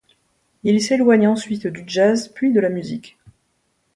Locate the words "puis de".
2.27-2.59